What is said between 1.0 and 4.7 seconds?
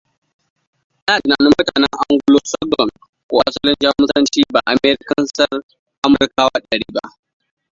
Ana tunanin mutanen Anglo-Saxon ko asalin Jamusanci ba